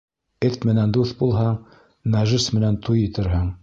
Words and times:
Эт 0.47 0.65
менән 0.69 0.95
дуҫ 0.97 1.13
булһаң, 1.21 1.55
нәжес 2.17 2.53
менән 2.59 2.85
туй 2.89 3.09
итерһең. 3.09 3.51